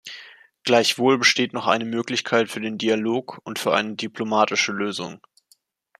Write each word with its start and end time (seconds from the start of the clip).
Gleichwohl 0.63 1.19
besteht 1.19 1.53
noch 1.53 1.67
eine 1.67 1.85
Möglichkeit 1.85 2.49
für 2.49 2.59
den 2.59 2.79
Dialog 2.79 3.37
und 3.43 3.59
für 3.59 3.75
eine 3.75 3.93
diplomatische 3.93 4.71
Lösung. 4.71 5.21